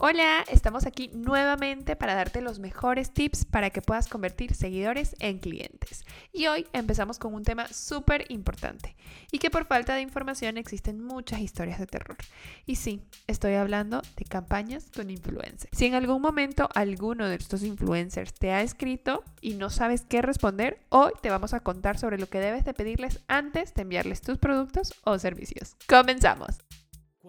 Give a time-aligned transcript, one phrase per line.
[0.00, 5.40] Hola, estamos aquí nuevamente para darte los mejores tips para que puedas convertir seguidores en
[5.40, 6.04] clientes.
[6.32, 8.94] Y hoy empezamos con un tema súper importante
[9.32, 12.16] y que por falta de información existen muchas historias de terror.
[12.64, 15.76] Y sí, estoy hablando de campañas con influencers.
[15.76, 20.22] Si en algún momento alguno de estos influencers te ha escrito y no sabes qué
[20.22, 24.20] responder, hoy te vamos a contar sobre lo que debes de pedirles antes de enviarles
[24.20, 25.74] tus productos o servicios.
[25.88, 26.67] Comenzamos.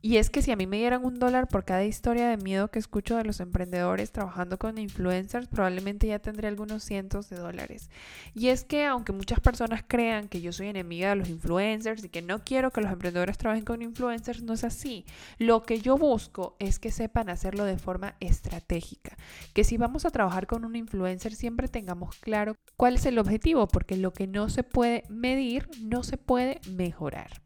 [0.00, 2.68] Y es que si a mí me dieran un dólar por cada historia de miedo
[2.68, 7.90] que escucho de los emprendedores trabajando con influencers, probablemente ya tendría algunos cientos de dólares.
[8.34, 12.08] Y es que aunque muchas personas crean que yo soy enemiga de los influencers y
[12.08, 15.04] que no quiero que los emprendedores trabajen con influencers, no es así.
[15.38, 19.16] Lo que yo busco es que sepan hacerlo de forma estratégica.
[19.52, 23.68] Que si vamos a trabajar con un influencer, siempre tengamos claro cuál es el objetivo,
[23.68, 27.42] porque lo que no se puede medir, no se puede mejorar.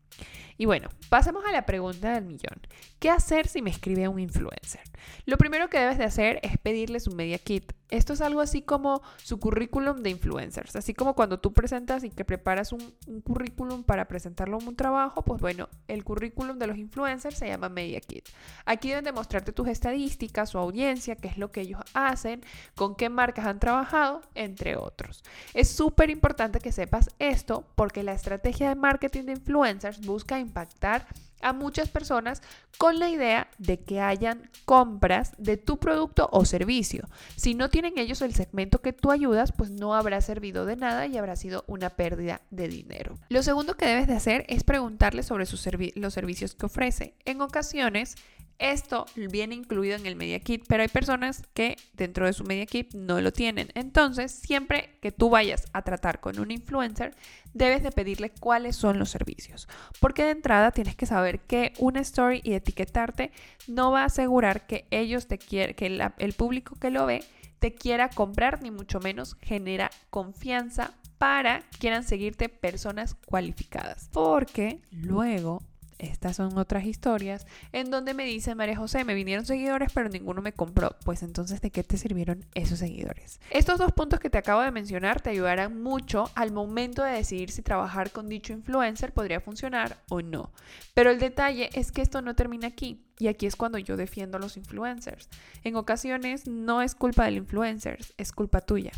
[0.58, 2.60] Y bueno, pasemos a la pregunta del millón.
[2.98, 4.80] ¿Qué hacer si me escribe un influencer?
[5.26, 7.72] Lo primero que debes de hacer es pedirle su media kit.
[7.88, 10.74] Esto es algo así como su currículum de influencers.
[10.74, 15.22] Así como cuando tú presentas y que preparas un, currículum para presentarlo en un trabajo,
[15.22, 18.28] pues bueno, el currículum de los influencers se llama media kit.
[18.64, 22.42] Aquí deben de mostrarte tus estadísticas, su audiencia, qué es lo que ellos hacen,
[22.74, 25.22] con qué marcas han trabajado, entre otros.
[25.54, 31.06] Es súper importante que sepas esto porque la estrategia de marketing de influencers busca impactar
[31.42, 32.42] a muchas personas
[32.78, 37.08] con la idea de que hayan compras de tu producto o servicio.
[37.36, 41.06] Si no tienen ellos el segmento que tú ayudas, pues no habrá servido de nada
[41.06, 43.19] y habrá sido una pérdida de dinero.
[43.28, 45.47] Lo segundo que debes de hacer es preguntarle sobre
[45.94, 47.14] los servicios que ofrece.
[47.24, 48.17] En ocasiones,
[48.58, 52.67] esto viene incluido en el Media Kit, pero hay personas que dentro de su Media
[52.67, 53.68] Kit no lo tienen.
[53.74, 57.14] Entonces, siempre que tú vayas a tratar con un influencer,
[57.52, 59.68] debes de pedirle cuáles son los servicios.
[60.00, 63.33] Porque de entrada tienes que saber que una story y etiquetarte
[63.66, 65.86] no va a asegurar que ellos te quieren, que
[66.18, 67.22] el público que lo ve
[67.58, 74.11] te quiera comprar, ni mucho menos genera confianza para que quieran seguirte personas cualificadas.
[74.12, 75.62] Porque luego
[75.98, 80.42] estas son otras historias en donde me dice María José, me vinieron seguidores pero ninguno
[80.42, 80.96] me compró.
[81.05, 83.40] Pues entonces, ¿de qué te sirvieron esos seguidores?
[83.51, 87.51] Estos dos puntos que te acabo de mencionar te ayudarán mucho al momento de decidir
[87.51, 90.52] si trabajar con dicho influencer podría funcionar o no.
[90.95, 93.02] Pero el detalle es que esto no termina aquí.
[93.18, 95.28] Y aquí es cuando yo defiendo a los influencers.
[95.64, 98.92] En ocasiones no es culpa del influencer, es culpa tuya.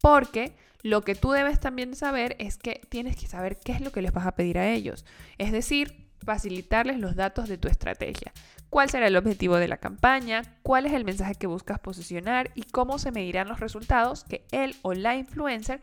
[0.00, 3.92] Porque lo que tú debes también saber es que tienes que saber qué es lo
[3.92, 5.04] que les vas a pedir a ellos.
[5.38, 8.32] Es decir, facilitarles los datos de tu estrategia.
[8.72, 10.42] ¿Cuál será el objetivo de la campaña?
[10.62, 12.50] ¿Cuál es el mensaje que buscas posicionar?
[12.54, 15.82] ¿Y cómo se medirán los resultados que él o la influencer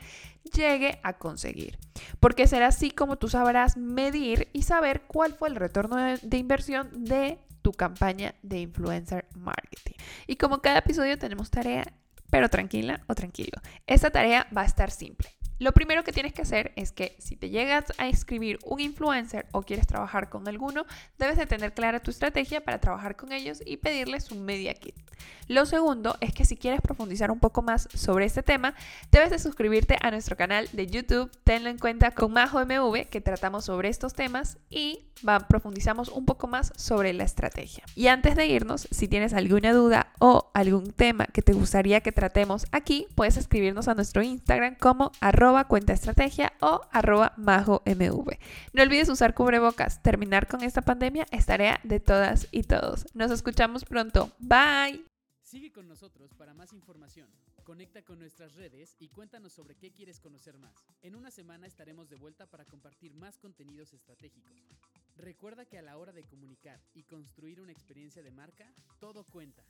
[0.55, 1.77] llegue a conseguir?
[2.19, 6.89] Porque será así como tú sabrás medir y saber cuál fue el retorno de, inversión
[7.05, 9.93] de tu campaña de influencer marketing.
[10.25, 11.85] Y como cada episodio tenemos tarea,
[12.31, 13.61] pero tranquila o tranquilo.
[13.85, 15.29] Esta tarea va a estar simple.
[15.59, 19.45] Lo primero que tienes que hacer es que si te llegas a escribir un influencer
[19.51, 20.85] o quieres trabajar con alguno,
[21.17, 24.95] debes de tener clara tu estrategia para trabajar con ellos y pedirles un media kit.
[25.47, 28.73] Lo segundo es que si quieres profundizar un poco más sobre este tema,
[29.11, 33.19] debes de suscribirte a nuestro canal de YouTube, tenlo en cuenta con Majo MV que
[33.19, 35.07] tratamos sobre estos temas y
[35.49, 37.83] profundizamos un poco más sobre la estrategia.
[37.95, 42.11] Y antes de irnos, si tienes alguna duda o algún tema que te gustaría que
[42.11, 48.37] tratemos aquí, puedes escribirnos a nuestro Instagram como arroba cuenta estrategia o arroba majo mv.
[48.73, 50.01] No olvides usar cubrebocas.
[50.03, 53.05] Terminar con esta pandemia es tarea de todas y todos.
[53.13, 54.31] Nos escuchamos pronto.
[54.39, 55.05] Bye.
[55.41, 57.27] Sigue con nosotros para más información.
[57.63, 60.73] Conecta con nuestras redes y cuéntanos sobre qué quieres conocer más.
[61.03, 64.51] En una semana estaremos de vuelta para compartir más contenidos estratégicos.
[65.17, 69.63] Recuerda que a la hora de comunicar y construir una experiencia de marca, todo cuenta.